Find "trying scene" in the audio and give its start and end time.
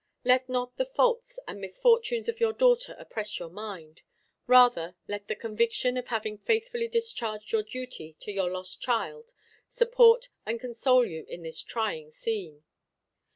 11.61-12.63